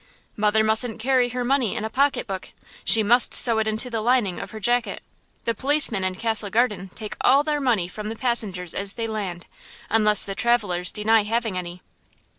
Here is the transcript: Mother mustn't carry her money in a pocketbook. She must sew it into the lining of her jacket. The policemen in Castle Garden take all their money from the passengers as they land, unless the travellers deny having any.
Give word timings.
Mother 0.35 0.63
mustn't 0.63 0.99
carry 0.99 1.29
her 1.29 1.43
money 1.45 1.75
in 1.75 1.85
a 1.85 1.89
pocketbook. 1.91 2.49
She 2.83 3.03
must 3.03 3.35
sew 3.35 3.59
it 3.59 3.67
into 3.67 3.87
the 3.87 4.01
lining 4.01 4.39
of 4.39 4.49
her 4.49 4.59
jacket. 4.59 5.03
The 5.45 5.53
policemen 5.53 6.03
in 6.03 6.15
Castle 6.15 6.49
Garden 6.49 6.89
take 6.95 7.15
all 7.21 7.43
their 7.43 7.61
money 7.61 7.87
from 7.87 8.09
the 8.09 8.15
passengers 8.15 8.73
as 8.73 8.93
they 8.93 9.05
land, 9.05 9.45
unless 9.91 10.23
the 10.23 10.33
travellers 10.33 10.89
deny 10.91 11.21
having 11.21 11.55
any. 11.55 11.83